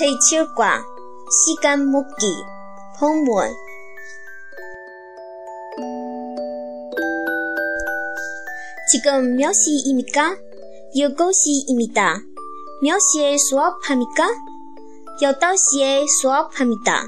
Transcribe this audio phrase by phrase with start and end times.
[0.00, 0.82] 제칠과
[1.44, 2.26] 시간 묻기
[2.98, 3.50] 본문
[8.90, 10.38] 지금 몇 시입니까?
[10.96, 12.22] 7시입니다.
[12.82, 14.26] 몇 시에 수업합니까?
[15.20, 17.02] 8시에 수업합니다.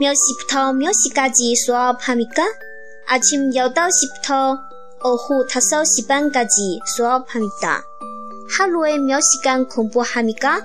[0.00, 2.46] 몇 시부터 몇 시까지 수업합니까?
[3.08, 4.56] 아침 8시부터
[5.04, 7.84] 오후 5시 반까지 수업합니다.
[8.56, 10.62] 하루에 몇 시간 공부합니까?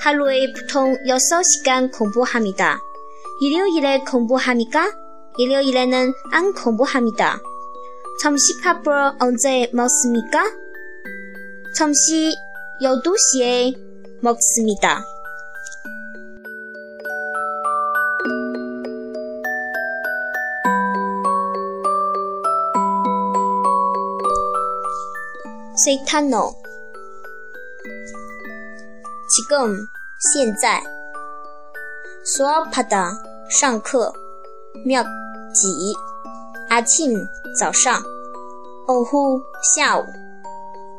[0.00, 2.80] 하루에 보통 6시간 공부합니다.
[3.40, 4.92] 일요일에 공부합니까?
[5.38, 7.40] 일요일에는 안 공부합니다.
[8.22, 10.44] 점심밥을 언제 먹습니까?
[11.76, 12.30] 점심
[12.82, 13.76] 12시에
[14.22, 15.04] 먹습니다.
[25.84, 26.54] 세타노
[29.30, 29.86] 지금
[30.18, 30.82] 现在。
[32.24, 33.16] Swapada
[33.48, 34.12] 上课，
[34.84, 35.02] 妙
[35.54, 35.68] 几
[36.68, 38.02] ，Atim 早上
[38.88, 40.04] ，Ohu 下午，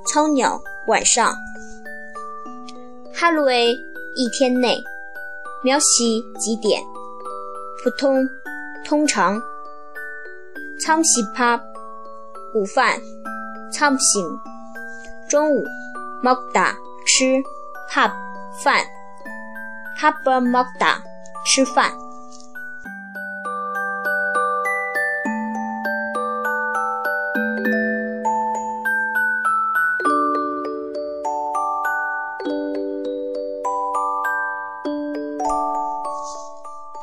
[0.07, 1.35] 超鸟晚上
[3.13, 3.51] ，Halu
[4.15, 4.81] 一天内，
[5.63, 6.81] 描西几点，
[7.83, 8.25] 普通，
[8.85, 9.39] 通常
[10.79, 11.61] ，Cham 西帕
[12.55, 12.97] 午饭
[13.73, 14.25] ，Cham 醒，
[15.29, 15.65] 中午
[16.23, 16.73] ，Mokda
[17.05, 17.43] 吃
[17.91, 18.11] ，Pub
[18.63, 18.81] 饭。
[18.81, 18.98] Pap,
[19.99, 21.03] habermukdah
[21.45, 21.91] 吃饭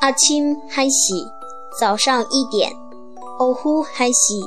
[0.00, 1.30] アチムハシ
[1.78, 2.72] 早上一点
[3.38, 4.40] o フハシ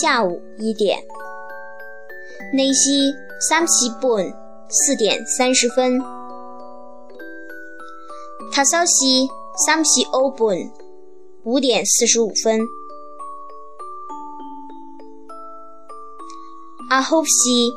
[0.00, 0.98] 下午一点
[2.52, 3.14] nei xi
[4.68, 6.00] 四点三十分
[8.54, 9.28] 他稍西
[9.66, 10.56] 三西欧本
[11.42, 12.60] 五点四十五分。
[16.88, 17.72] 阿霍西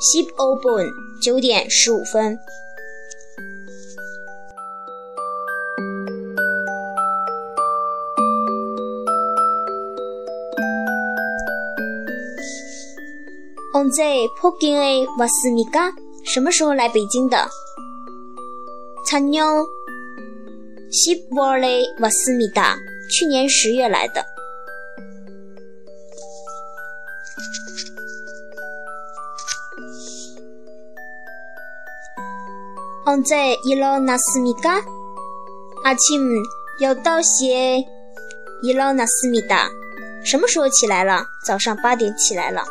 [0.00, 2.38] 西欧奔九点十五分。
[13.74, 15.28] Onze poquein e vas
[16.24, 17.36] 什么时候来北京的？
[19.06, 19.44] 菜鸟。
[20.91, 22.77] 10월에 왔습니다.
[23.09, 24.25] 去年十月来的.
[33.05, 34.81] 언제 일어났습니까?
[35.83, 36.43] 아침
[36.81, 37.85] 8시에
[38.63, 39.69] 일어났습니다.
[40.25, 41.25] 什么时候起来了?
[41.45, 42.63] 早上8点起来了.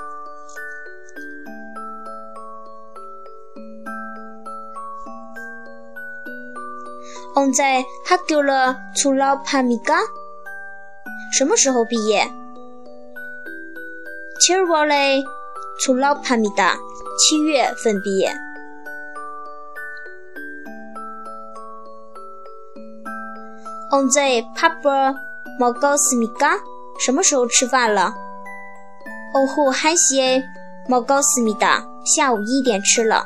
[7.34, 9.99] 언제 학교를 졸업합니까?
[11.32, 12.31] 什么时候毕业?
[14.47, 15.22] 7월에
[15.81, 16.77] 졸업합니다.
[17.19, 18.32] 7月份毕业.
[23.91, 25.15] 언제 밥을
[25.59, 26.59] 먹었습니까?
[26.99, 28.15] 什么时候吃饭了?
[29.34, 30.43] 오후 1시에
[30.88, 31.87] 먹었습니다.
[32.04, 33.25] 下午1点吃了.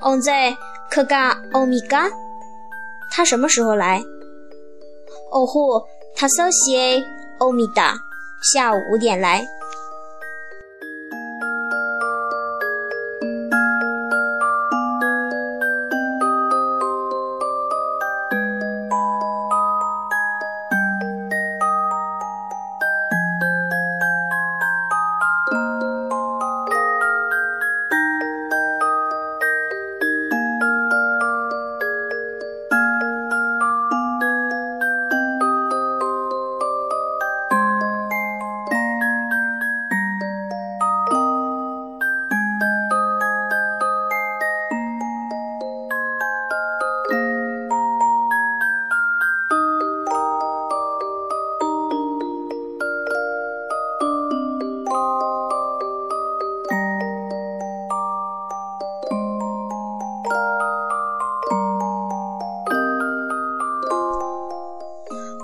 [0.00, 0.56] 언제
[0.89, 2.09] 可嘎欧米伽，
[3.11, 4.01] 他什么时候来？
[5.31, 5.83] 哦豁，
[6.15, 7.03] 他首先
[7.39, 7.95] 欧米达，
[8.53, 9.45] 下午五点来。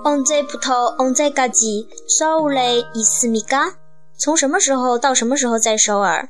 [0.05, 1.89] 언제부터 언제까지
[2.19, 3.75] 서울에 있습니까?
[4.19, 6.29] 从什么时候到什么时候在首尔